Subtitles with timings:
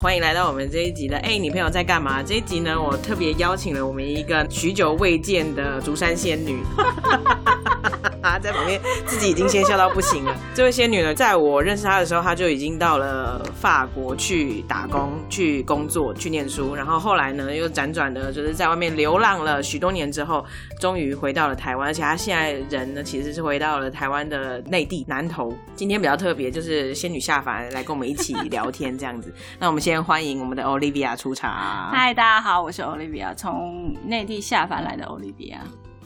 [0.00, 2.22] 欢迎来到我们这一集的哎，你朋友在干嘛？
[2.22, 6.62] 这一集呢，我特别邀请了我们一个许久未见的竹山仙女。
[8.42, 10.34] 在旁边自己已经先笑到不行了。
[10.54, 16.74] 这位仙女呢，在我认识她的时候，她就已经到了法国去打工、去工作、去念书。
[16.74, 20.44] 然后后来呢，又辗转的，就是在外面流浪了许多年之后，
[20.80, 21.88] 终于回到了台湾。
[21.88, 25.52] 而且她现在人呢，其实是回到了台湾的内地南投。
[25.74, 29.32] 今天比较特别，就是仙女下凡来跟我们一起聊天这样子。
[29.58, 31.90] 那我们先欢迎我们的 Olivia 出场。
[31.90, 35.56] 嗨，大家好，我是 Olivia，从内地下凡来的 Olivia。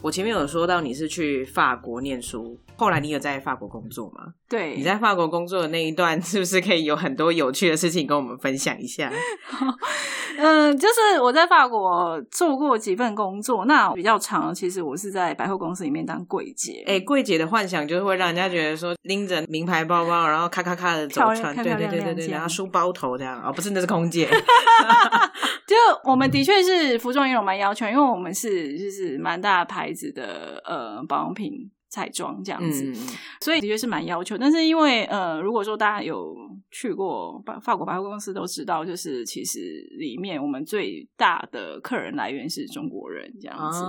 [0.02, 4.34] 我前面有说到你是去法国念书，后来你有在法国工作吗？
[4.52, 9.10] 对，你在法国工作的那一段，是不是可以有很多有趣的事情跟我们分享一下？
[10.36, 16.84] 嗯，就是我在法国做过几份工作，那比较长，其实我是在百货公司里面当柜姐。
[16.86, 24.28] 哎，柜姐的幻想就是会让人家觉得说拎着名牌包包，然后咔咔咔的走穿，对对对对对，然后梳包头这样哦，不是，那是空姐。
[25.66, 25.74] 就
[26.04, 31.70] 我们的确是服装也有蛮要求，因为我们是就是蛮大牌子的呃保养品。
[31.92, 32.90] 彩妆这样子，
[33.42, 34.38] 所以的确是蛮要求。
[34.38, 36.34] 但是因为呃，如果说大家有
[36.70, 43.84] 去过法法国百货公司，都知道，就是其实里面我们最大的客人来源是中国人这样子。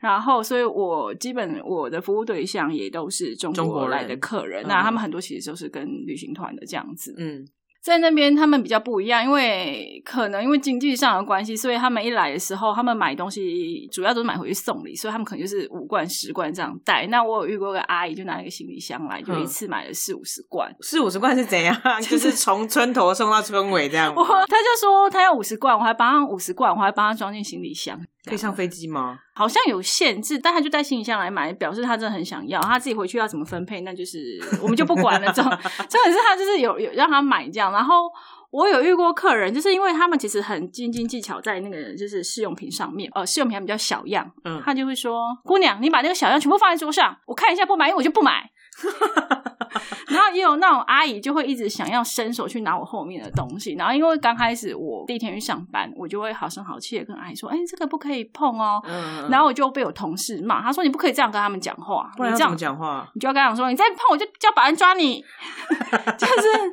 [0.00, 4.62] 然后，所以我基本我的服务对象也都是中国来的客人。
[4.68, 7.14] 那他们很多其实都是跟旅行团的这样子。
[7.16, 7.48] 嗯。
[7.82, 17.06] 在那边，他们比较不一样，因为可能因为经济上的关系，所以他们一来的时候，他们买东西主要都是买回去送礼，所以他们可能就是五罐、十罐这样带。
[17.06, 20.70] 那我有遇过个阿姨，就拿一个行李箱来，就一次买了四五十罐。
[20.80, 21.74] 四五十罐是怎样？
[22.02, 24.14] 就是从村头送到村尾这样。
[24.14, 27.98] 我他就说他要五十罐，我还帮他五十罐，我还帮他装进行李箱。
[28.24, 29.18] 可以上飞机吗？
[29.34, 32.60] 好像有限制，但他就带行李箱来买，表示他真的很想要。
[32.60, 35.32] 他自己回去要怎么分配，那就是我们就不管了。
[35.32, 35.50] 这种
[35.88, 38.10] 真的是他就是有有让他买这样，然后。
[38.52, 48.50] 我有遇过客人，就是因为他们其实很斤斤计较在那个就是试用品上面，呃，试用品还比较小样，嗯，他就会说：“姑娘，你把那个小样全部放在桌上，我看一下不满意我就不买。”
[50.08, 65.24] 然后也有那种阿姨就会一直想要伸手去拿我后面的东西，然后因为刚开始我第一天去上班，我就会好声好气的跟阿姨说：“哎，这个不可以碰哦。”嗯然后我就被我同事骂，他说：“你不可以这样跟他们讲话，你这样讲话，你就要跟他讲说，你再碰我就叫保安抓你。
[66.18, 66.70] ”就是。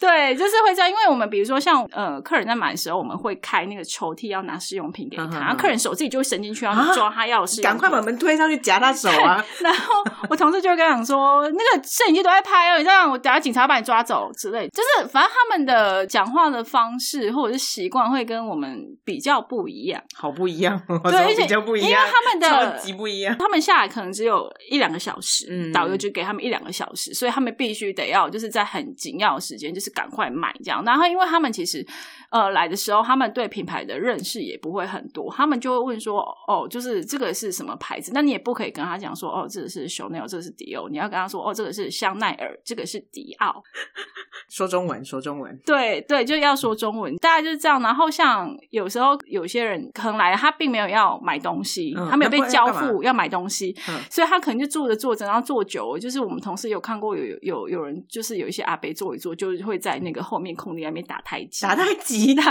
[0.00, 9.44] 对，就是会这样，因为我们比如说像呃，客人在买的时候，我们会开那个抽屉要拿试用品给他，然后客人手自己就会伸进去要抓他要的试用赶快把门推上去夹他手啊！
[9.60, 9.94] 然后
[10.30, 14.68] 我同事就会跟他讲说，那个摄影机都在拍哦，你这样我等下警察把你抓走之类。
[14.68, 30.54] 就是反正他们的讲话的方式或者是习惯会跟我们比较不一样，好不一样， 对，比较不一样，因为他们的超级不一样，他们下来可能只有一两个小时，嗯，导游就给他们一两个小时，所以他们必须得要就是在很紧要的时间，就是赶快买。
[30.64, 31.86] 这样，然后因为他们其实，
[32.30, 38.10] 呃，来的时候，他们对品牌的认识也不会很多，他们就会问说，哦，就是这个是什么牌子？
[38.12, 43.62] 那你也不可以跟他讲说，哦，这个是 Chanel，这个是迪奥，你要跟他说，哦，这个是香奈儿，这个是迪奥。
[44.50, 47.80] 说中文，说中文，对对，就要说中文，大概就是这样。
[47.82, 53.74] 然后像有时候有些人可能来，他并没有要买东西，他没有被交付要买东西，
[54.10, 60.48] 所以他可能就坐着坐着，然后坐久，了，就是我们同事有看过有有有人，就是有一些阿伯坐一坐，就会在那个后面。
[60.58, 62.42] 空地那边打太极，打太极的，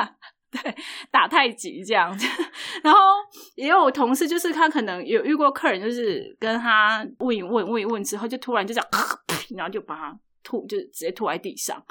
[0.49, 0.75] 对，
[1.11, 2.25] 打太极这样子。
[2.81, 2.99] 然后
[3.55, 8.89] 也有同事，就是他可能有遇过客人，就是跟他问一问，问一问之后，就突然就这样，
[9.55, 11.83] 然后就把它吐，就直接吐在地上。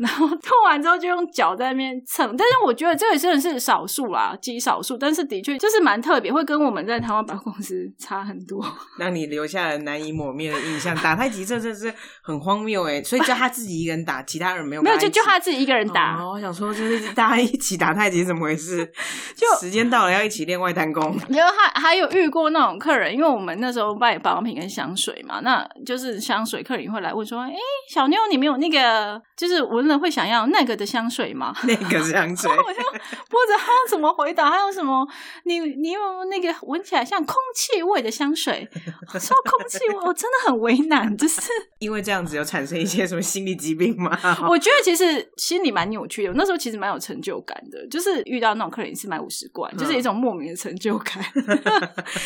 [0.00, 8.64] 然后痛完之后就用脚在那边蹭，但是我觉得这个真的是少数啦，极少数，但是的确就是蛮特别，会跟我们在台湾百货公司差很多，
[8.98, 10.96] 让你留下了难以抹灭的印象。
[11.02, 16.26] 打太极这真是很荒谬哎，所以就他自己一个人打，其他人没有没有，就就他自己一个人打。
[16.26, 18.90] 我想说，就是大家一起打太极怎么回事？
[19.36, 21.14] 就时间到了要一起练外单功。
[21.28, 27.52] 然后还还有遇过那种客人，因为我们那时候卖保养品跟香水嘛，那就是香水客人会来问说：“哎，
[27.92, 31.54] 小妞，你没有那个就是闻。”会想要那个的香水吗？
[31.64, 32.82] 那个香水， 我就
[33.28, 34.50] 不知道怎么回答。
[34.50, 35.06] 还有什么？
[35.44, 38.68] 你你有那个闻起来像空气味的香水？
[39.18, 41.16] 说空气味，我真的很为难。
[41.16, 41.40] 就是
[41.78, 44.10] 因为这样子有产生一些什么心理疾病吗？
[44.48, 46.32] 我觉得其实心里蛮扭曲的。
[46.34, 51.24] 那时候其实蛮有成就感的，就是遇到那种客人一次买五十罐，就是一种莫名的成就感，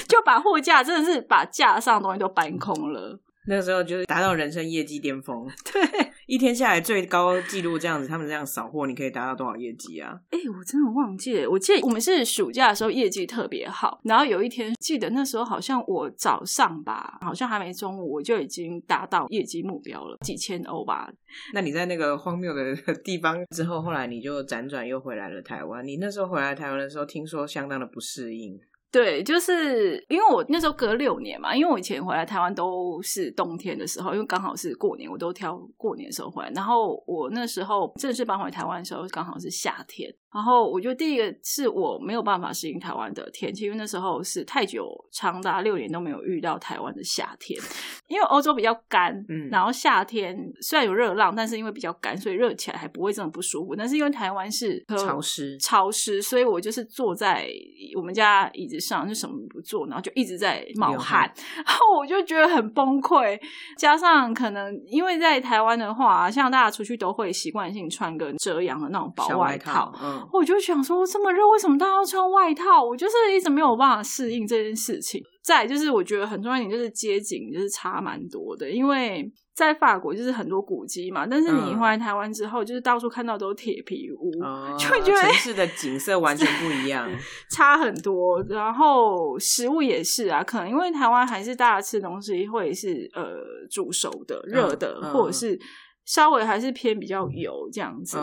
[0.08, 3.18] 就把货架真的是把架上的东西都搬空了。
[3.46, 5.46] 那时候就是达到人生业绩巅峰。
[5.72, 10.18] 对，一天下来最高纪录这样子，他们这样扫货，你可以达到多少业绩啊？
[10.30, 11.50] 哎，我真的忘记了。
[11.50, 21.12] 我记得我们是暑假的时候业绩特别好，然后有一天记得那时候好像我早上吧，好像还没中午，我就已经达到业绩目标了，几千欧吧。
[21.52, 22.74] 那你在那个荒谬的
[23.04, 25.86] 地方之后，后来你就辗转又回来了台湾。
[25.86, 28.58] 你那时候回来台湾的时候，听说相当的不适应。
[28.94, 36.50] 对，就是因为我那时候隔六年嘛，因为我以前回来台湾都是冬天的时候，因为刚好是过年，我都挑过年的时候回来。
[36.54, 40.08] 然后我那时候正式搬回台湾的时候，刚好是夏天。
[40.32, 47.60] 然后我觉得第一个是我没有办法适应台湾的天气，因为那时候是太久，长达六年都没有遇到台湾的夏天。
[48.08, 53.76] 因为欧洲比较干，嗯，然后夏天虽然有热浪，但是因为比较干，所以热起来还不会这么不舒服。
[53.76, 57.48] 但是因为台湾是潮湿，潮湿，所以我就是坐在
[57.96, 63.40] 我们家椅子上，就什么不做，然后就一直在冒汗，然后我就觉得很崩溃。
[63.78, 70.28] 加上可能因为在台湾的话，像大家出去都会习惯性穿个遮阳的那种薄外套，嗯。
[70.32, 72.82] 我就想说，这么热，为什么大家要穿外套？
[72.82, 75.22] 我就是一直没有办法适应这件事情。
[75.44, 78.70] 再就是，我觉得很重要一点就是街景，就是差蛮多的。
[78.70, 84.30] 因为在法国就是很多古迹嘛，但是你回来台湾之后，就是到处看到都是铁皮屋，
[84.78, 87.08] 就会觉得城市的景色完全不一样，
[87.50, 88.42] 差很多。
[88.48, 93.36] 然后食物也是啊，可能因为台湾还是大家吃东西会是呃
[93.70, 95.60] 煮熟的、热的，或者是。
[96.06, 98.18] 稍微还是偏比较油这样子，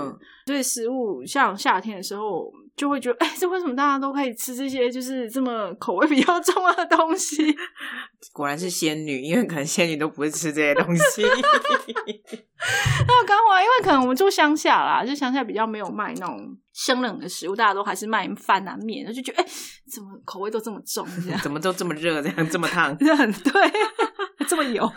[0.45, 7.55] 所以食物像夏天的时候就会觉得，哎，这为什么大家都可以吃这些就是这么口味比较重的东西？
[8.33, 11.21] 果然是仙女，因为可能仙女都不会吃这些东西。
[13.07, 16.39] 那刚好，因为可能我们住乡下啦，就乡下比较没有卖那种
[16.73, 19.45] 生冷的食物，大家都还是卖饭啊面，就觉得哎，
[19.93, 21.05] 怎么口味都这么重？
[21.23, 22.21] 这样怎么都这么热？
[22.21, 22.95] 这样这么烫？
[23.17, 23.71] 很对，
[24.47, 24.89] 这么油。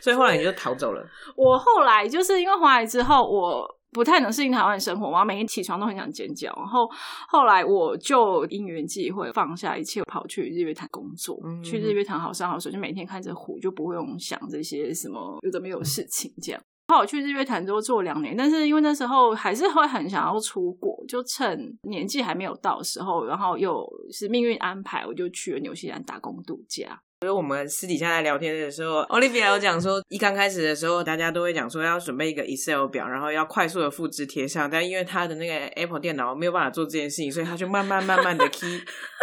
[0.00, 1.04] 所以后来你就逃走了。
[1.36, 6.52] 我后来就是因为回来之后，我不太能适应台湾生活，嘛每天起床都很想尖叫。
[6.56, 6.88] 然后
[7.28, 11.40] 后来我就因缘际会放下一切，跑去日月潭工作。
[11.64, 16.60] 去日月潭好山好水，就每天看着湖，就不会用想这些什么有的没有事情这样。
[16.88, 27.00] 后我去日月潭之后做两年，但是因为那时候还是会很想要出国，就趁年纪还没有到时候，然后又是命运安排，我就去了纽西兰打工度假。
[27.20, 34.68] 所以我们私底下在聊天的时候，Olivia 有讲说，一刚开始的时候，大家都会讲说要准备一个 Excel 表，然后要快速的复制贴上。
[34.68, 38.82] 但因为他的那个 Apple 电脑没有办法做这件事情，所以他就慢慢慢慢的 key，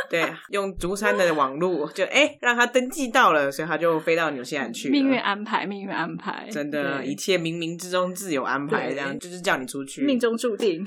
[0.10, 4.90] 对，用竹山的网络就哎让他登记到了，所以他就飞到纽西兰去。
[4.90, 10.84] 命运安排，命运安排，真的，一切冥冥之中自有安排，这样就是叫你出去，命中注定。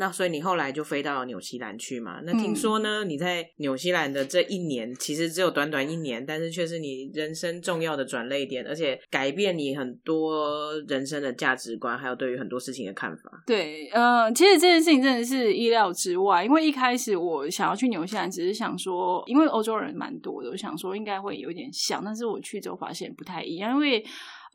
[0.00, 2.20] 那所以你后来就飞到纽西兰去嘛？
[2.24, 13.42] 那听说呢，你在纽西兰的这一年，其实只有短短一年，但是却是你人生重要的转泪点，而且改变你很多人生的价值观，还有对于很多事情的看法。
[13.44, 24.04] 对，呃，其实这件事情真的是意料之外，因为一开始我想要去纽西兰，只是想说，因为欧洲人蛮多的，我想说应该会有点像，但是我去之后发现不太一样，因为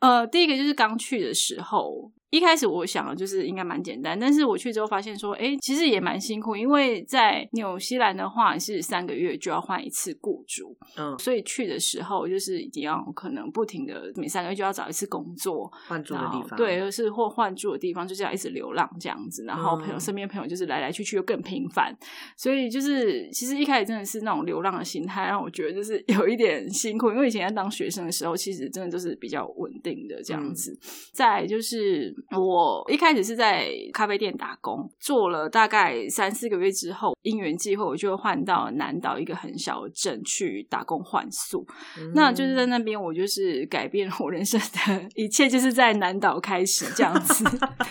[0.00, 2.10] 呃，第一个就是刚去的时候。
[2.34, 21.96] 一开始我想的就是应该蛮简单，但是我去之后发现说，哎，其实也蛮辛苦，因为在纽西兰的话是三个月就要换一次雇主，嗯，所以去的时候就是一定要可能不停的每三个月就要找一次工作，换住的地方，对，是或换住的地方，就是要一直流浪这样子，然后朋友身边朋友就是来来去去又更频繁，
[22.36, 30.76] 所以就是其实一开始真的是那种流浪的心态，让我觉得就是 有一点辛苦，因为以前在当学生的时候，其实真的都是比较稳定的这样子，
[31.12, 32.12] 再就是。
[32.30, 41.66] 我一开始是在咖啡店打工，做了大概三四个月之后，因缘际会，我就换到南岛一个很小的镇去打工换宿。
[42.14, 47.44] 那就是在那边，我就是改变了我人生的一切，就是在南岛开始这样子。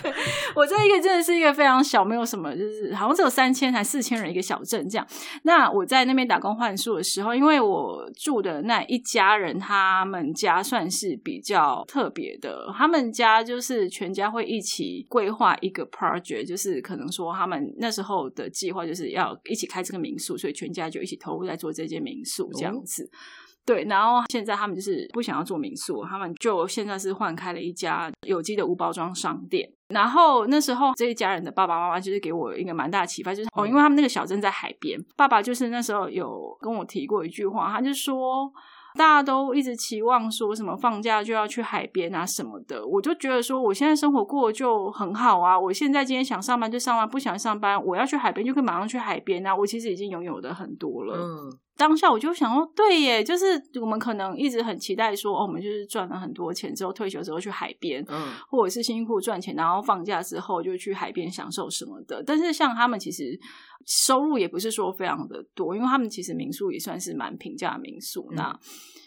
[0.54, 5.06] 我在一个真的是一个非常小，没有什么，就是好像只有三千还四千人一个小镇这样。
[5.42, 14.30] 那我在那边打工换宿的时候，因为我住的那一家人，他们家算是比较特别的，他们家就是全家。
[14.34, 23.08] 会一起规划一个 project，就是可能说他们那时候的计划就是要一起开这个民宿，所以全家就一起投入在做这间民宿这样子。
[23.64, 29.70] 对，然后现在他们就是不想要做民宿，他们就现在是换开了一家有机的无包装商店。
[29.86, 38.52] 然后那时候这一家人的爸爸妈妈就是给我一个蛮大的启发，就是哦，因为他们那个小镇在海边，爸爸就是那时候有跟我提过一句话，他就说。
[38.96, 45.58] 大家都一直期望说什么放假就要去海边啊什么的，我就觉得说我现在生活过就很好啊。
[45.58, 49.54] 我现在今天想上班就上班，不想上班，我要去海边就可以马上去海边啊。
[49.54, 51.16] 我其实已经拥有的很多了。
[51.16, 62.22] 嗯，当下我就想说，对耶，就是我们可能一直很期待说，哦，我们就是赚了很多钱之后，退休之后去海边，嗯，或者是辛苦赚钱，然后放假之后就去海边享受什么的。
[62.22, 63.38] 但是像他们其实
[63.86, 68.58] 收入也不是说非常的多，因为他们其实民宿也算是蛮平价民宿那。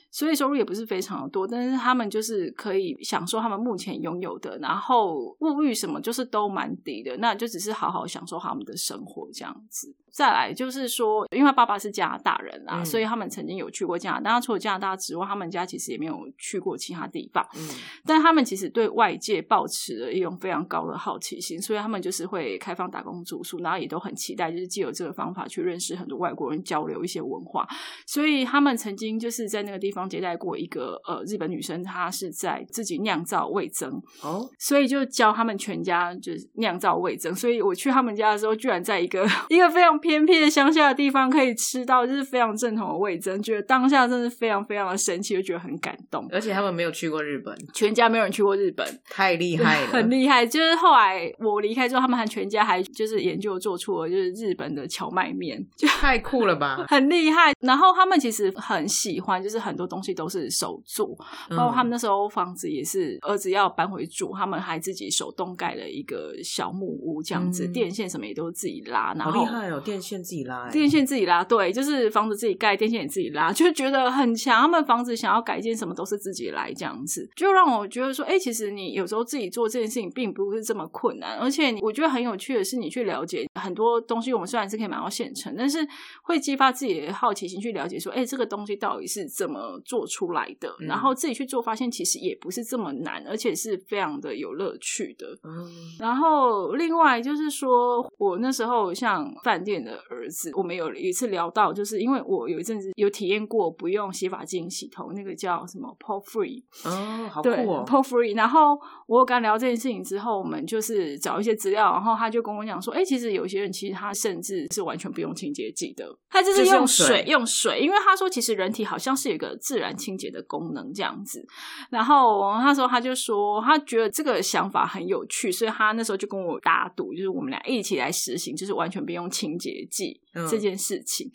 [0.10, 9.96] 所以收入也不是非常的多，但是他们就是可以享受他们目前拥有的，然后物欲什么就是都蛮低的，那就只是好好享受他们的生活这样子。
[10.18, 14.42] 再来就是说，因为爸爸是加拿大人啊，所以他们曾经有去过加拿大。
[14.42, 17.48] 除了加拿大之外，他们家其实也没有去过其他地方。
[17.56, 17.70] 嗯，
[18.04, 27.68] 但他们其实对外界保持了一种非常高的好奇心，所以他们就是会开放打工住宿，然后也都很期待，就是借由这个方法去认识很多外国人，交流一些文化。
[28.08, 37.36] 所以他们曾经就是在那个地方接待过一个呃日本女生，她是在自己酿造味增哦，所以就教他们全家就是酿造味增。
[37.36, 39.96] 所以我去他们家的时候，居然在一个 一个非常。
[40.08, 46.26] 偏僻的乡下的地方可以吃到，就是非常正统的味增，觉得当下真是非常非常的神奇，就觉得很感动。
[46.32, 50.46] 而且他们没有去过日本，全家没有人去过日本，太厉害了， 很厉害。
[50.46, 57.54] 就是后来我离开之后，他们还全家还就是研究做出了就是日本的荞麦面，就太酷了吧，很厉害。
[57.60, 61.08] 然后他们其实很喜欢，就是很多东西都是手做，
[61.50, 70.02] 包括他们那时候房子也是儿子要搬回住，他们还自己手动盖了一个小木屋，这样子电线什么也都自己拉，然后好厉害哦，电。
[70.08, 74.62] 线自己拉，电线自己拉，对，就是房子自己盖，电线也自己拉，就觉得很强。
[74.62, 81.38] 他们房子想要改建什么都是自己来，这样子就让我觉得说，哎，其实你有时候自己做这件事情并不是这么困难。
[81.40, 85.86] 而且我觉得很有趣的是，你去了解很多东西，我们虽然是可以买到现成，但是
[86.24, 90.74] 会激发自己的好奇心去了解说，哎，这个东西到底是怎么做出来的？
[90.80, 95.28] 然后自己去做，发现其实也不是这么难，而且是非常的有乐趣的。
[95.44, 95.68] 嗯，
[96.00, 100.68] 然后另外就是说我那时候像饭店的儿子，我。
[100.68, 108.36] 们有一次聊到，就是因为我有一阵子有体验过不用洗发精洗头，那个叫什么 pore free 哦，好酷哦，pore free。
[108.36, 121.48] 然后我跟他聊这件事情之后，我们就是找一些资料，然后他就跟我讲说，哎，其实有些人其实他甚至是完全不用清洁剂的，他就是用水用水，因为他说其实人体好像是有一个自然清洁的功能这样子。
[121.90, 130.22] 然后他说他就说他觉得这个想法很有趣，所以他那时候就跟我打赌，就是我们俩一起来实行，就是完全不用清洁剂。
[130.50, 131.32] 这件事情，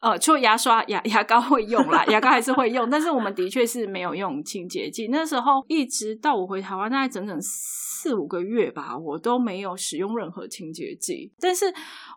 [0.00, 5.08] 呃，除了牙刷、牙牙膏会用啦，牙膏还是会用，但是我们的确是没有用清洁剂。
[5.08, 11.30] 那时候一直到我回台湾，大概整整四五个月吧，我都没有使用任何清洁剂。
[11.38, 11.66] 但是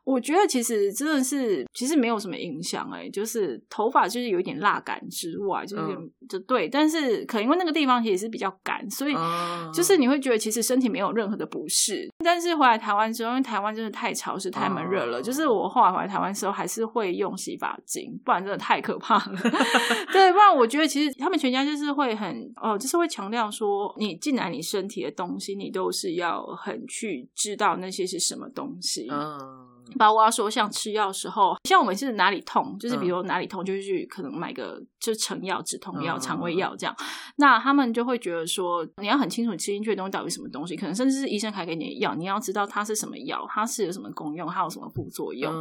[0.05, 5.83] 我觉得其实真的是，其实没有什么影响哎，就是头发就是有一点蜡感之外，就是
[6.29, 6.69] 就对。
[6.69, 9.13] 但是可能因为那个地方也是比较干，所以
[9.73, 12.09] 就是你会觉得其实身体没有任何的不适。
[12.23, 19.39] 但是回来台湾之后，因为台湾真的太潮湿、太闷热了，就是我后来回来台湾时候还是会用洗发精，不然真的太可怕了。
[20.11, 29.07] 对，不然我觉得其实他们全家就是会很哦，就是会强调说，你进来你身体的东西，你都是要很去知道那些是什么东西。
[29.11, 29.39] 嗯。
[29.99, 36.95] 包括说像吃药时候，像我们是哪里痛，就是比如哪里痛，就去可能买个就成药、止痛药、肠胃药这样。
[37.35, 45.53] 那他们就会觉得说，你要很清楚你吃进去的东西到底什么东西，可能甚至是医生开给你的药，你要知道它是什么药，它是有什么功用，它有什么副作用，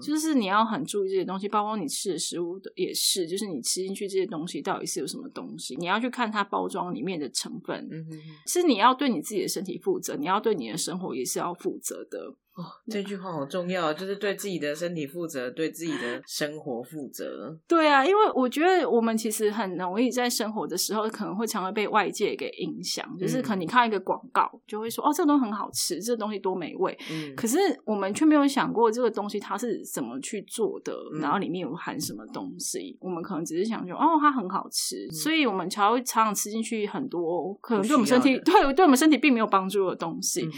[0.00, 1.48] 就是你要很注意这些东西。
[1.48, 7.88] 包括你吃的食物的也是，就是你吃进去这些东西到底是有什么东西，你要去看它包装里面的成分。
[7.90, 8.06] 嗯
[8.46, 12.34] 是你要对你自己的身体负责，你要对你的生活也是要负责的。
[12.54, 17.58] 哦，这句话好重要，就是对自己的身体负责，对自己的生活负责。
[17.66, 26.96] 对啊，因为我觉得我们其实很容易在生活的时候，可能会常常被外界给影响，就是可能你看一个广告，就会说哦，这个东西很好吃，这个东西多美味。
[27.10, 32.96] 嗯，可是我们却没有想过这个东西它是怎么去做的，然后里面有含什么东西。
[33.00, 40.48] 我们可能只是想说哦，它很好吃，所以我们才会常常吃进去很多可能对我们身体对对我们身体并没有帮助的东西。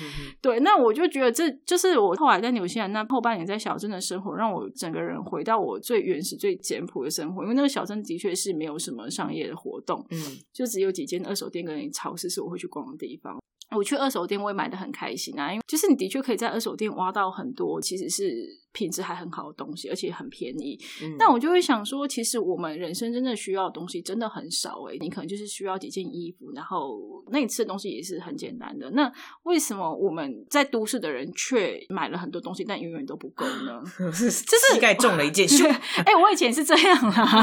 [0.42, 1.86] 对，那我就觉得这就是。
[1.86, 7.44] 是我后来在纽西兰那后半年在小镇的生活，让我整个人回到我最原始、最简朴的生活。
[7.44, 10.18] 因为那个小镇的确是没有什么商业的活动，嗯，
[10.52, 13.38] 就只有几间二手店跟超市是我会去逛的地方。
[13.76, 18.46] 我去二手店，我也买的很开心啊，因为就是你的确可以在二手店挖到很多其实是
[18.76, 20.78] 品质还很好的东西，而且很便宜。
[21.18, 26.98] 但我就会想说，其实我们人生真正需要的东西真的很少诶，你可能就是需要几件衣服，然后
[27.30, 28.90] 那你吃的东西也是很简单的。
[28.90, 29.12] 那
[29.44, 33.82] 为什么我们在都市的人却买了很多东西，但永远都不够呢？
[33.98, 35.66] 就 是膝盖中了一件袖。
[36.04, 37.42] 哎，我以前是这样啊，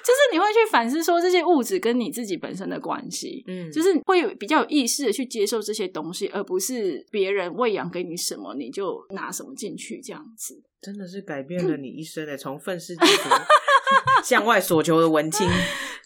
[0.00, 5.00] 就是你会去反思说这些物质跟你自己本身的关系，嗯，就是会有比较有意识。
[5.00, 10.62] 的去接受这些东西，而不是别人喂养给你什么你就拿什么进去去这样子。
[10.80, 13.28] 真的是改变了你一生的，从愤世嫉俗
[14.24, 15.48] 向外所求的文青。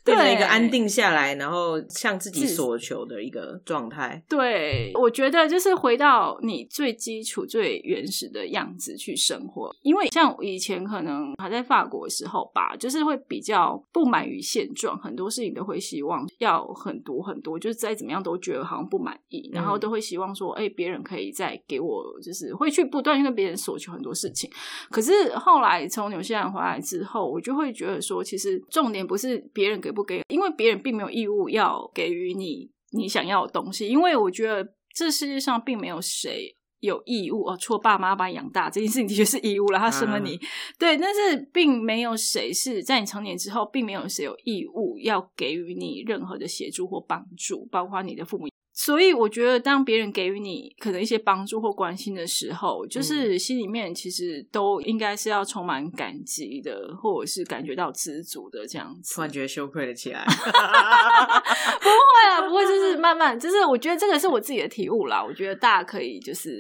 [0.04, 4.22] 变成一个安定下来，然后向自己所求的一个状态。
[4.28, 9.74] 对，我觉得就是回到你最基础、最原始的样子去生活。
[9.80, 24.50] 因为像以前可能还在法国的时候吧，就是会比较不满于现状，很多事情都会希望要很多很多，就是再怎么样都觉得好像不满意，然后都会希望说，哎，别人可以再给我，就是会去不断跟别人索求很多事情。
[24.90, 33.86] 可是后来从纽西兰回来之后，我就会觉得说，其实重点不是别人给不给，因为别人并没有义务要给予你你想要的东西。
[33.88, 40.38] 因为我觉得这世界上并没有谁有义务哦，除了爸妈把你养大这件事情的确是义务了，他生了你，
[40.78, 48.46] 对，但是并没有谁是在你成年之后，并没有谁有义务要给予你任何的协助或帮助，包括你的父母。
[48.76, 59.14] 所以我觉得，当别人给予你可能一些帮助或关心的时候，就是心里面其实都应该是要充满感激的，或者是感觉到知足的这样子。
[59.14, 60.24] 突然觉得羞愧了起来。
[60.26, 65.24] 不会啊，不会，就是 慢慢，就是我觉得这个是我自己的体悟啦。
[65.24, 66.50] 我觉得大家可以就是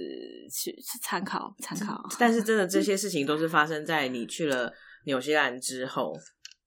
[0.52, 2.00] 去参考参考。
[2.16, 4.72] 但是真的这 些事情都是发生在你去了
[5.06, 6.14] 纽西兰之后。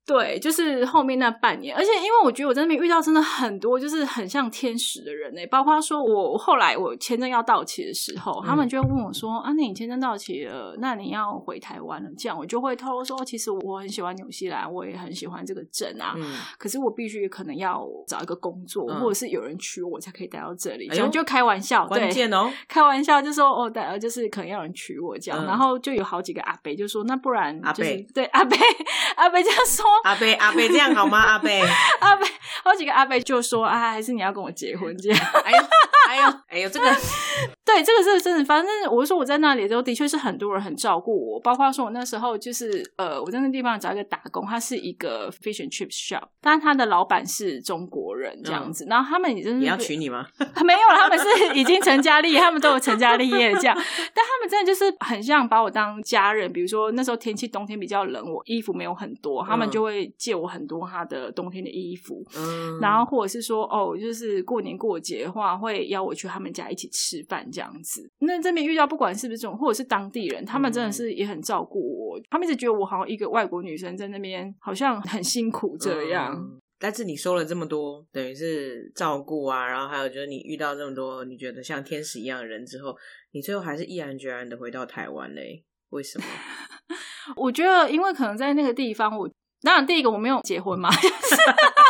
[0.08, 5.46] 对，就是后面那半年，而且因为我觉得我在那边遇到真的很多，就是很像天使的人呢。
[5.52, 16.16] 包括说我后来我签证要到期的时候，他们就会问我说：“啊，那你签证到期了，那你要回台湾了？”这样我就会透露说：“其实我很喜欢纽西兰，我也很喜欢这个镇啊。
[16.58, 28.56] 可是我必须可能要找一个工作，或者是有人娶我才可以待到这里。”这样就开玩笑，关键哦，开玩笑就说：“哦，待就是可能要人娶我这样。”然后就有好几个阿伯就说：“那不然阿贝对阿贝
[29.18, 31.20] 阿贝这样说。”阿贝 阿贝这样好吗？
[31.22, 31.62] 阿贝
[32.00, 32.26] 阿贝
[32.64, 35.20] 好几个阿贝就说啊，还是你要跟我结婚这样？
[35.44, 35.58] 哎呦
[36.08, 36.86] 哎呦哎呦，这个
[37.66, 38.46] 对这个是真的。
[38.46, 48.86] 反正我说我在那里的时候，的确是很多人很照顾我，包括说我那时候就是呃，我在那地方找一个打工，他是一个 fish and chip shop，但他的老板是中国人这样子。
[48.90, 50.26] 然后他们也真是你要娶你吗？
[50.64, 53.76] 没有了，他们是已经成家立业，他们都有成家立业这样。
[53.76, 56.52] 但他们真的就是很像把我当家人。
[56.52, 62.24] 比如说那时候天气冬天比较冷，我衣服没有很多，他们就会借我很多他的冬天的衣服。
[62.36, 68.08] 嗯，然后或者是说哦，就是过年过节的话，会邀我去他们家一起吃饭这样子。
[68.20, 72.20] 那这边遇到不管是不是这种，或者是当地人，他们真的是也很照顾我。
[72.30, 76.40] 他们一直觉得我好像一个外国女生在那边，好像很辛苦这样。
[76.80, 82.96] 但是你说了这么多，等于是照顾啊，然后还有就是你遇到这么多你觉得像天使一样的人之后，
[83.32, 85.64] 你最后还是毅然决然的回到台湾嘞？
[85.90, 86.26] 为什么？
[87.36, 89.28] 我觉得，因为可能在那个地方，我
[89.62, 90.90] 当然第一个我没有结婚嘛。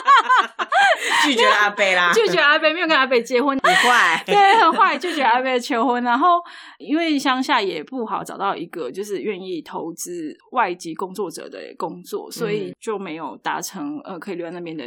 [1.27, 6.03] 拒绝阿贝啦， 拒绝阿贝，没有跟阿贝结婚，很坏， 对，很坏，拒绝阿贝求婚。
[6.03, 6.39] 然后
[6.77, 14.83] 因为乡下也不好找到一个就是愿意投资外籍工作者的工作，所以就没有达成呃可以留在那边的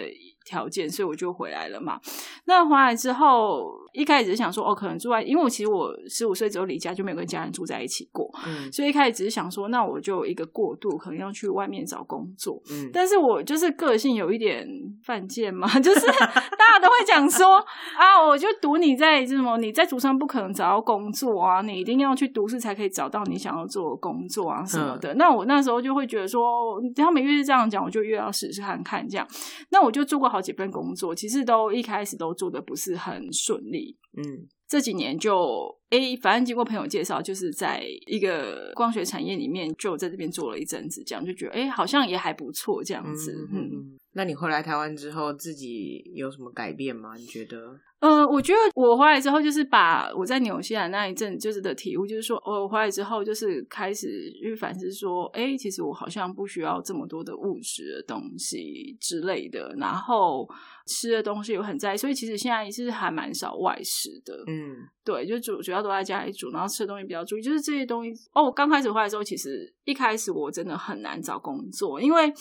[0.50, 2.00] 条件，所以我就回来了嘛。
[2.46, 3.78] 那回来之后。
[3.92, 14.64] 一开始只是想说，哦，可能住在，因为我其实我十五岁之后离家就没有跟家人住在一起过，嗯，所以一开始只是想说，那我就一个过渡，可能要去外面找工作，嗯，但是我就是个性有一点
[15.02, 17.56] 犯贱嘛， 就是大家都会讲说，
[17.98, 25.12] 啊，我就赌你在什么，你在竹山不可能找到工作啊，你一定要去都市才可以找到你想要做的工作啊什么的。
[25.14, 29.26] 那我那时候就会觉得说，他们越是这样讲，我就越要试试看看这样。
[29.70, 33.96] 那我就做过好几份工作，其实都一开始都做的不是很顺利。
[34.16, 43.48] 嗯，这几年就哎，反正经过朋友介绍，就是在一个光学产业里面，就在这边做了一阵子，这样就觉得哎，好像也还不错这样子。
[43.52, 47.14] 嗯，那你回来台湾之后，自己有什么改变吗？
[47.16, 47.78] 你觉得？
[48.00, 60.48] 呃，我觉得我回来之后，就是把我在纽西兰那一阵就是的体悟，就是说，我回来之后就是开始去反思，说，哎，其实我好像不需要这么多的物质的东西之类的，然后
[60.86, 64.44] 吃的东西又很在意，所以其实现在是还蛮少外食的。
[64.46, 68.12] 嗯，对，就主主要都在家里煮，然后吃的东西比较注意，就是这些东西。
[68.32, 72.32] 哦，我刚开始回来的时候，其实一开始我真的很难找工作，因为。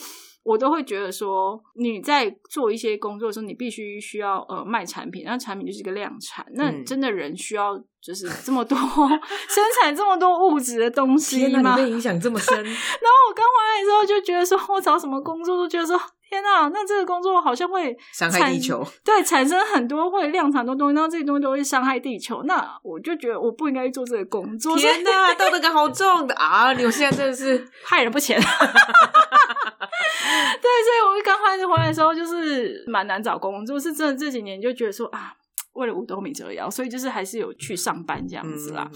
[0.41, 8.75] 我都会觉得说，你在做一些工作的时候，你必须需要呃卖产品，那产品就是一个量产，那真的人需要就是这么多
[9.49, 11.75] 生产这么多物质的东西吗？
[11.75, 12.56] 被影响这么深。
[12.63, 12.73] 然后
[13.30, 15.99] 我刚回来之后就觉得说，我找什么工作都觉得说，
[16.30, 24.78] 天啊，那这个工作好像会伤害地球，对，产生很多会量产很多东西，然后这些东西都会伤害地球，那我就觉得我不应该做这个工作。
[24.78, 26.72] 天啊，道德感好重的啊！
[26.74, 28.39] 你现在真的是 害人不浅。
[28.39, 28.46] 对，
[30.84, 35.34] 所以我刚开始回来的时候，就是蛮难找工作，是真的这几年就觉得说啊，
[35.73, 38.89] 为了五斗米折腰，所以就是还是有去上班这样子啦。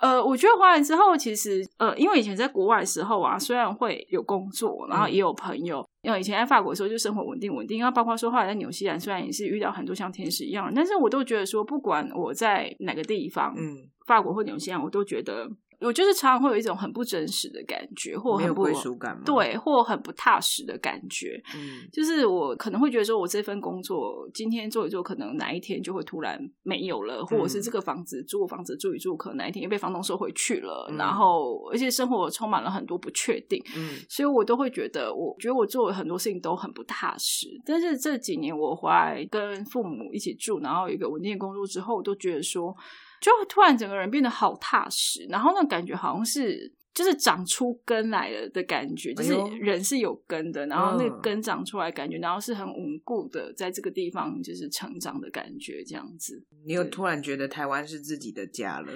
[0.00, 15.48] 呃，我觉得回来之后，其实呃，因为以前在国外的时候啊，虽然会有工作，然后也有朋友，因为以前在法国的时候就生活稳定稳定，然后包括说后来在纽西兰，虽然也是遇到很多像天使一样，但是我都觉得说，不管我在哪个地方，嗯，法国或纽西兰，我都觉得。
[15.84, 21.42] 我就是常常会有一种很不真实的感觉，或很不归属感，对，或很不踏实的感觉。
[21.54, 30.90] 嗯，就是我可能会觉得说，我这份工作今天做一做，可能哪一天就会突然没有了，或者是这个房子租房子住一住，可能哪一天又被房东收回去了。
[30.96, 33.62] 然后，而且生活充满了很多不确定。
[33.76, 37.48] 嗯，所以我都会觉得，我觉得我做很多事情都很不踏实。
[37.64, 42.74] 但是这几年我回来跟父母一起住，然后有一个稳定的工作之后，我都觉得说。
[43.24, 56.44] 就突然整个人变得好踏实，然后那感觉好像是就是长出根来了的感觉，就是人是有根的，然后那个根长出来感觉，然后是很稳固的，在这个地方就是成长的感觉，这样子。
[56.66, 58.92] 你有突然觉得台湾是自己的家了？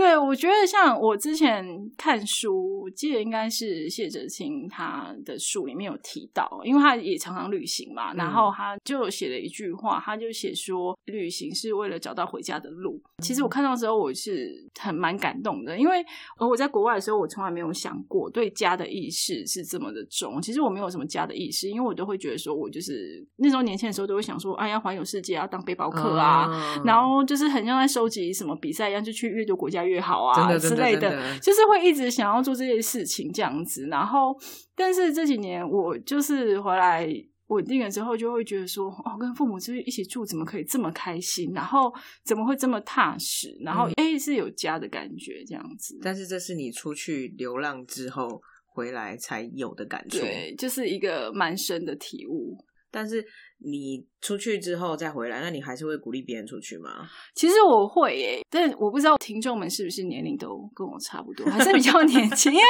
[0.00, 1.62] 对，我觉得像我之前
[1.94, 12.98] 看书，我记得应该是谢哲青他的书里面有提到，因为他也常常旅行嘛，然后他就写了一句话，他就写说旅行是为了找到回家的路。
[13.22, 16.02] 其实我看到时候，我是很蛮感动的，因为
[16.38, 20.40] 我在国外的时候，我从来没有想过对家的意识是这么的重。
[20.40, 26.48] 其实我没有什么家的意识，因为我都会觉得说，我就是那时候年轻的时候都会想说，哎呀，环游世界啊当背包客啊，
[26.86, 29.89] 然后就是很像在收集什么比赛一样，就去阅读国家。
[29.90, 33.88] 越好啊之类的，就是会一直想要做这些事情这样子。
[33.88, 34.38] 然后，
[34.76, 37.08] 但是这几年我就是回来
[37.48, 41.52] 稳定了之后，就会觉得说，哦，跟父母就是一起住，怎么可以这么开心？
[41.52, 41.92] 然后
[42.24, 43.56] 怎么会这么踏实？
[43.62, 45.98] 然后哎，是有家的感觉这样子。
[46.00, 52.56] 但是这是你出去流浪之后回来才有的感觉，对，就是一个蛮深的体悟。
[52.90, 53.24] 但是。
[53.62, 57.08] 你出去之后再回来，那你还是会鼓励别人出去吗？
[57.34, 62.52] 其实我会耶，但我不知道听众们是不是年龄都跟我差不多，还是比较年轻。
[62.52, 62.64] 因为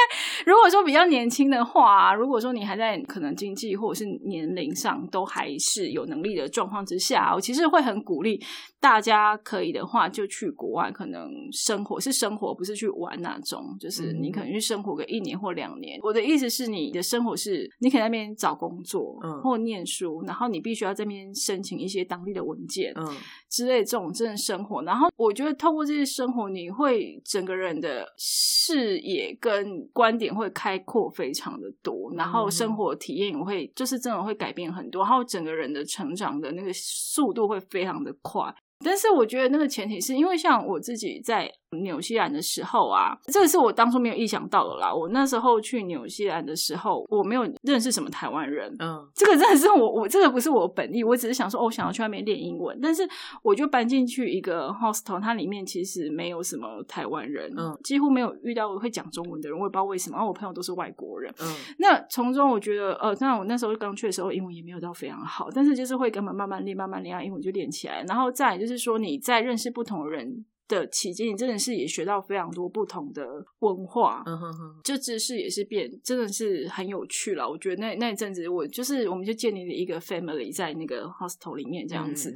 [0.45, 8.41] 如果说比较年轻的话，如果说你还在可能经济或者是年龄上都还是有能力的状况之下，我其实会很鼓励
[8.79, 13.77] 大家可以的话就去国外，可能生活是生活，不是去玩那种。
[13.79, 15.99] 就是你可能去生活个一年或两年。
[16.01, 20.80] 我的意思是，你的生活是你可以那边找工作嗯或念书，然后你必须。
[20.81, 23.15] 需要这边申请一些当地的文件，嗯，
[23.47, 24.81] 之类这种真的生活。
[24.81, 38.51] 然后我觉得透过这些生活，你会整个人的视野跟观点会开阔非常的多，然后生活体验也会就是真的会改变很多，然后整个人的成长的那个速度会非常的快。
[38.83, 41.51] 但是我觉得那个前提是因为像我自己在。
[41.77, 44.93] 纽西兰的时候啊，这个是我当初没有意想到的啦。
[44.93, 48.73] 我那时候去纽西兰的时候，我没有认识什么台湾人。
[48.79, 52.77] 嗯，这个真的是我，我这个不是我本意，我只是想说，哦，想要去外面练英文。
[52.81, 53.07] 但是
[53.41, 59.57] 我就搬进去一个 hostel，它里面其实没有什么台湾人，嗯，几乎没有遇到会讲中文的人。
[59.57, 61.33] 我也不知道为什么，然后我朋友都是外国人。
[61.39, 61.47] 嗯，
[61.79, 68.03] 那从中我觉得，呃，那我那时候刚去的时候，英文也没有到非常好，但是就是会根本慢慢练，慢慢练，英文就练起来。
[68.07, 70.45] 然后再就是说，你在认识不同的人。
[70.71, 73.23] 的期间，你真的是也学到非常多不同的
[73.59, 77.47] 文化，嗯哼哼，就知识也是变，真的是很有趣了。
[77.47, 82.33] 我觉得那那一阵子，我就是我们就建立了一个 family 在那个 hostel 里面这样子，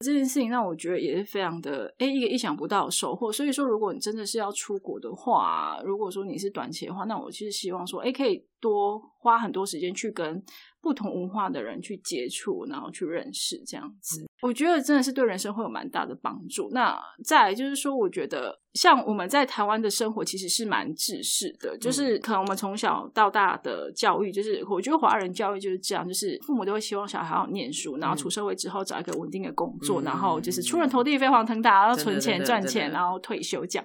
[0.00, 3.30] 这件事情让我觉得也是非常的，哎，一个意想不到的收获。
[3.30, 10.42] 所以说，如果你真的是要出国的话，如果说你是短期的话，那我其实希望说，哎，可以多花很多时间去跟。
[10.86, 16.70] 不同文化的人去接触，然后去认识，这样子，我觉得真的是对人生会有蛮大的帮助。
[16.70, 18.60] 那再来就是说，我觉得。
[18.76, 33.84] 像我们在台湾的生活其实是蛮制式的，就是可能我们从小到大的教育，就是我觉得华人教育就是这样，就是父母都会希望小孩好念书，然后出社会之后找一个稳定的工作，然后就是出人头地、飞黄腾达，然后存钱赚钱，然后退休这样。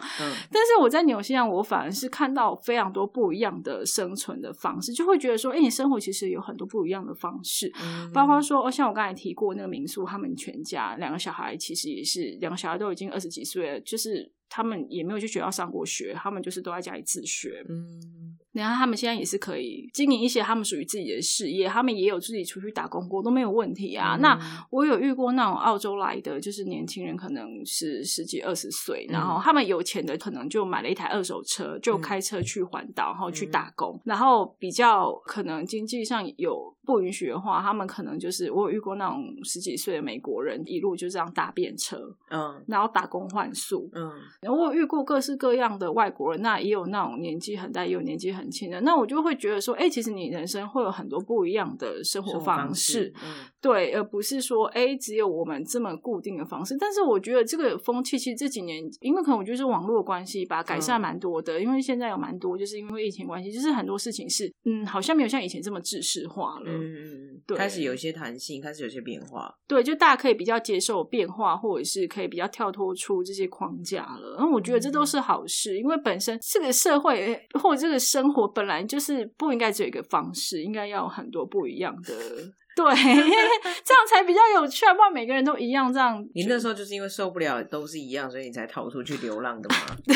[0.51, 7.71] 但是我在纽西兰，我反而是看到非常多不一样的生存的方式，就会觉得说，哎，你生活其实有很多不一样的方式，
[8.13, 14.29] 包括说，哦像我刚才提过那个民宿，他们全家两个小孩其实也是两个小孩都已经二十几岁了，就是。
[14.53, 17.65] 他们也没有去学校上过学，他们就是都在家里自学。
[17.69, 24.17] 嗯，然后他们现在也是可以经营一些他们属于自己的事业，他们也有自己出去打工过，都没有问题啊。
[24.21, 24.37] 那
[24.69, 33.99] 我有遇过那种澳洲来的，就是年轻人，可能是十几二十岁，然后他们有钱的，可能就买了一台二手车，就开车去环岛，然后去打工。
[34.05, 36.75] 然后比较可能经济上有。
[36.83, 41.95] 不允许的话，他们可能就是我有遇过那种十几岁的美国人，一路就这样搭便车，
[42.31, 44.11] 嗯，然后打工换宿，嗯，
[44.41, 53.13] 然后我有遇过各式各样的外国人，那也有那种年纪很大，也有年纪很轻的，那我就会觉得说，哎，其实你人生会有很多不一样的生活方式，
[53.59, 56.75] 对，而不是说，哎，只有我们这么固定的方式。
[56.79, 66.71] 但是我觉得这个风气其实这几年，因为可能我觉得是网络关系吧，改善蛮多的，因为现在有蛮多，就是因为疫情关系，就是很多事情是，嗯，好像没有像以前这么制式化了。
[66.71, 69.53] 嗯，对，开始有一些弹性，开始有些变化。
[69.67, 74.35] 对，就大家可以比较接受变化，或者是可以比较跳脱出这些框架了。
[74.37, 82.13] 然后我觉得这都是好事，因为本身这个社会或者这个生活本来就是不应该只有一个方式，应该要有很多不一样的。
[82.73, 86.25] 对，这样才比较有趣，不然每个人都一样这样。
[86.33, 89.75] 你那时候就是因为受不了都是一样，所以你才逃出去流浪的吗？
[90.07, 90.15] 对，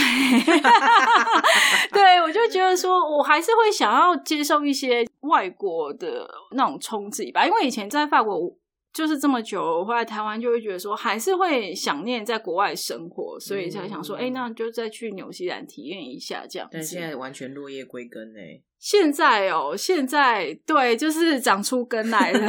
[1.92, 8.50] 对我就觉得说，我还是会想要接受一些外国的那种冲击吧，因为以前在法国
[8.96, 16.70] 就是这么久，回来台湾就会觉得说，还是会想念在国外生活，所以才想说，哎，那就再去纽西兰体验一下这样。
[16.72, 18.40] 但现在完全落叶归根呢。
[18.80, 22.40] 现在哦，现在对，就是长出根来了。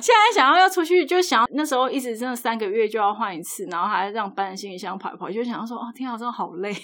[0.00, 6.72] 现在想要要出去，就想要那时候一直真的三个月就要换一次，然后还这样搬行李箱跑一跑，就想要说哦，天啊，真的好累。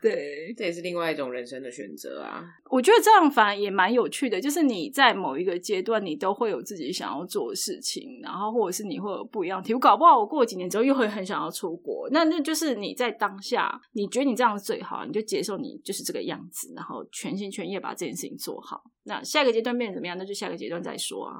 [0.00, 2.44] 对，这也是另外一种人生的选择啊。
[2.70, 9.78] 我觉得这样反而也蛮有趣的，就是你在某一个阶段，你都会有自己想要做的事情，然后或者是你会有不一样体悟。
[9.78, 18.82] 搞不好我过几年之后又会很想要出国，那那就是你在当下，你觉得你这样最好，你就接受你就是这个样子，然后全心全意把这件事情做好。
[19.04, 21.34] 那下一个阶段变成怎么样，那就下个阶段再说啊。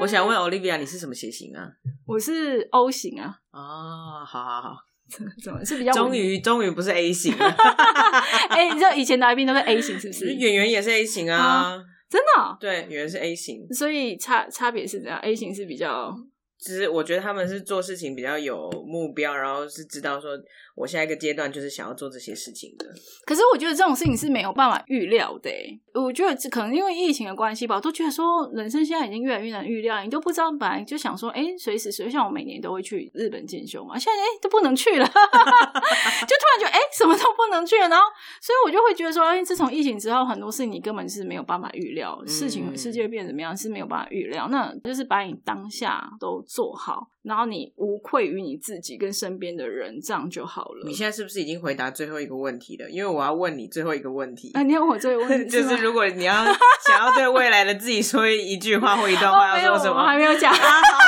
[0.00, 1.68] 我想问 Olivia，你是什么血型啊？
[2.06, 3.36] 我是 O 型啊。
[3.52, 4.89] 哦，好好好。
[5.42, 5.92] 怎么是比较？
[5.92, 7.34] 终于，终于不是 A 型。
[8.48, 10.32] 哎，你知道以前来宾都是 A 型，是不是？
[10.34, 12.56] 演员也是 A 型啊，真的？
[12.60, 16.14] 对，演员是 A 型，所以差差别是怎样？A 型是比较。
[16.60, 20.30] 其实我觉得他们是做事情比较有目标，然后是知道说
[20.76, 22.84] 我下一个阶段就是想要做这些事情的。
[23.24, 25.50] 可是我觉得这种事情是没有办法预料的。
[25.94, 30.04] 我觉得这可能因为疫情的关系吧，我都觉得说人生现在已经越来越难预料。
[30.04, 37.88] 你都不知道，本来就想说，哎，随时随像我每年都会去日本进修嘛，现在哎都不能去了， 就突然觉得哎什么都不能去了。
[37.88, 38.04] 然后
[38.42, 44.46] 所以我就会觉得说，哎，自从疫情之后，很多事情你根本是没有办法预料，事情世界变怎么样是没有办法预料。
[44.50, 46.44] 那就是把你当下都。
[46.52, 50.82] 做好，然后你无愧于你自己跟身边的人，这样就好了。
[50.84, 52.90] 你现在是不是已经回答最后一个问题了？
[52.90, 54.50] 因为我要问你最后一个问题。
[54.58, 60.00] 啊，你要问我最后问题，就是如果你要想要对未来的自己说一句话或一段话，要说什么？
[60.00, 60.98] 我还没有讲啊，好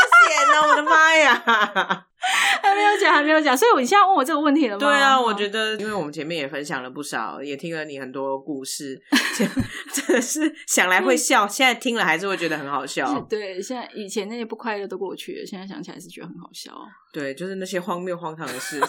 [0.68, 2.06] 我的妈呀！
[2.62, 4.78] 还没有讲，还没有讲，所以你现在问我这个问题了吗？
[4.78, 9.00] 对啊，我觉得，因为我们前面也分享了不少，也听了你很多故事，
[9.92, 13.20] 真的是想来会笑，现在听了还是会觉得很好笑。
[13.28, 16.72] 对，现在以前那些不快乐都过去了，现在想起来是觉得很好笑。
[17.12, 18.80] 对，就是那些荒谬荒唐的事。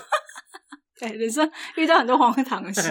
[0.99, 2.81] 对，人生遇到很多荒唐的事，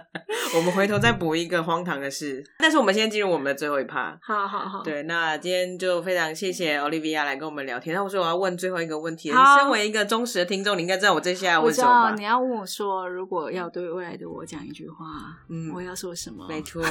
[0.56, 2.42] 我们回头再补一个荒唐的事。
[2.58, 4.18] 但是我们先进入我们的最后一趴。
[4.22, 4.82] 好好好。
[4.82, 7.94] 对，那今天就非常谢谢 Olivia 来跟我们聊天。
[7.94, 9.30] 那我说我要问最后一个问题。
[9.30, 12.14] 你身为一个忠实的听众，你应该知道我接下问什么。
[12.16, 15.04] 你要问我说，如果要对未来的我讲一句话，
[15.48, 16.46] 嗯，我要说什么？
[16.48, 16.82] 没错。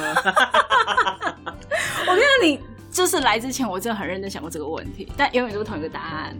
[2.06, 2.58] 我觉得你
[2.90, 6.36] 就是来之前，我真的很认真想过这个问题，但永远都是同一个答案。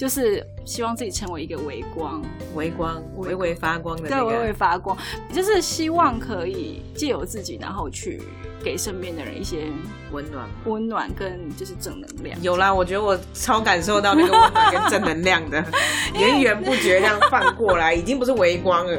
[0.00, 2.22] 就是希望自己成为一个微光，
[2.54, 4.96] 微光，微微发光的，对，微微发光，
[5.30, 8.22] 就是希望可以借由自己，然后去
[8.64, 9.66] 给身边的人一些
[10.10, 12.40] 温暖，温暖跟就是正能量。
[12.40, 15.62] 有啦，我觉得我超感受到那个温暖跟正能量的，
[16.18, 18.98] 源源不绝这样放过来， 已经不是微光了。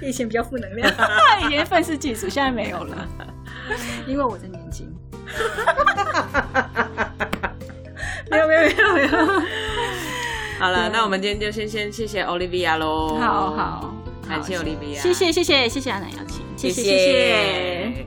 [0.00, 0.88] 以前比较负能量，
[1.44, 3.08] 以前愤世嫉俗，现在没有了，
[4.06, 4.88] 因为我在年轻。
[8.30, 9.42] 没有没有没有没有。
[10.58, 13.16] 好了，那我们今天就先先谢谢 Olivia 喽。
[13.20, 13.94] 好好，
[14.28, 18.06] 感谢 Olivia，谢谢谢谢谢谢阿奶邀请，谢谢谢谢。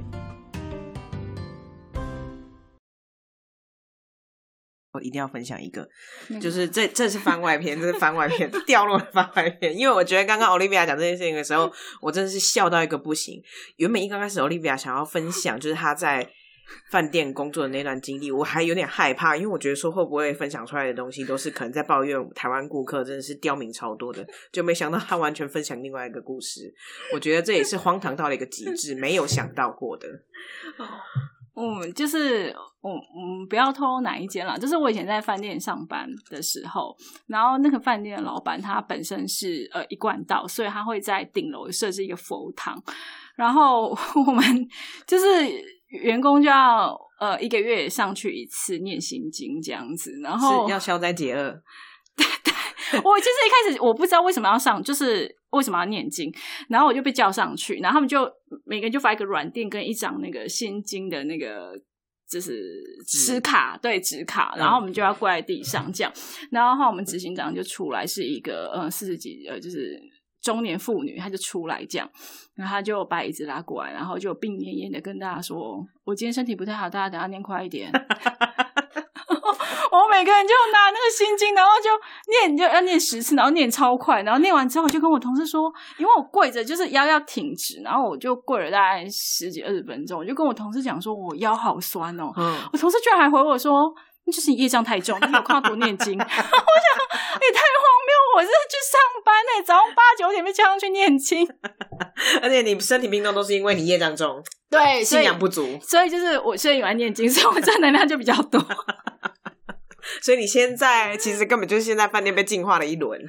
[4.91, 5.87] 我一定要分享一个，
[6.41, 9.73] 就是这这是番外篇， 这是番外篇掉落的番外篇。
[9.77, 11.71] 因为我觉得刚刚 Olivia 讲这件事情的时候，
[12.03, 13.41] 我真的是笑到一个不行。
[13.77, 16.29] 原本一刚开始 Olivia 想要分享，就是他在。
[16.89, 26.73] 饭店工作的那段经历，我还有点害怕，因为我觉得说会不会分享出来的东西都是可能在抱怨台湾顾客真的是刁民超多的，就没想到他完全分享另外一个故事。
[27.13, 30.07] 我觉得这也是荒唐到了一个极致，没有想到过的。
[31.55, 34.57] 嗯， 就是我嗯，不要透露哪一间了。
[34.57, 36.95] 就是我以前在饭店上班的时候，
[37.27, 42.81] 然后那个饭店的老板他本身是呃一贯道，所以他会在顶楼设置一个佛堂，
[43.35, 44.43] 然后 我们
[45.07, 45.25] 就是。
[45.91, 51.51] 员工就要呃一个月上去一次念心经这样子，然后要消灾解厄。
[52.15, 56.33] 对对，我其实一开始我不知道为什么要上，就是为什么要念经，
[56.69, 58.29] 然后我就被叫上去，然后他们就
[58.65, 61.73] 每个人就发一个软垫跟一张那个心经的那个
[62.29, 66.13] 就是纸卡，对纸卡，然后我们就要跪在地上这样，
[66.51, 69.99] 然后我们执行长就出来是一个呃四十几呃就是。
[70.41, 72.09] 中年妇女，她就出来这样，
[72.55, 77.91] 然后她就把椅子拉过来，然后就病恹恹的跟大家说：“我今天身体不太好，大家等下念快一点。
[79.91, 81.89] ”我每个人就拿那个心经，然后就
[82.47, 92.31] 念，就要念十次，然后念超快，然后念完之后就跟我同事说：“因为我跪着，就是腰要挺直，然后我就跪了大概十几二十分钟，我就跟我同事讲说，我腰好酸哦。”
[92.71, 93.93] 我同事居然还回我说。
[94.31, 96.13] 就是你业障太重，你有看到多念经？
[96.15, 98.11] 我想也太荒谬！
[98.37, 99.63] 我是去上班呢，
[100.31, 101.47] 早上八九点被叫上去念经，
[102.41, 108.59] 而且你身体病痛都是因为你业障重，对，信仰不足，所以就是我现在有来念经，所以我正能量就比较多。
[110.21, 113.19] 所以你现在其实根本就是现在饭店被净化了一轮。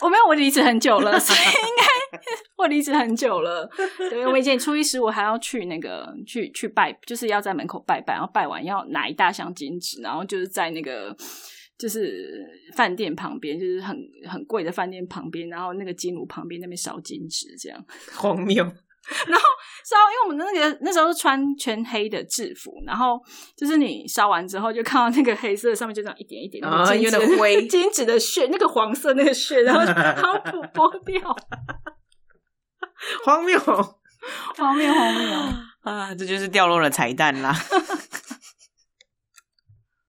[0.00, 2.20] 我没有，我离职很久了， 所以应该
[2.56, 3.68] 我离职很久了。
[4.10, 11.14] 对，我以前初一十五还要去那个去去拜，就是要在门口拜拜，然后拜完要拿一大箱金纸，然后就是在那个
[11.78, 13.96] 就是饭店旁边，就是很
[14.30, 17.84] 很贵的饭店旁边，然后那个金炉旁边那边烧金纸，这样
[18.14, 18.64] 荒谬。
[19.28, 19.44] 然后
[19.84, 23.20] 烧，因为我们那个那时候是穿全黑的制服，然后
[23.54, 31.20] 就是你烧完之后，就看到那个黑色上面就这样一点一点啊，有点灰 金纸的血，那个黄色那个血， 然后然后剥剥掉，
[33.26, 35.38] 荒谬，荒谬，荒谬
[35.82, 36.14] 啊！
[36.14, 37.54] 这就是掉落了彩蛋啦。